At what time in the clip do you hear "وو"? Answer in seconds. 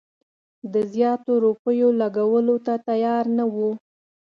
3.53-3.69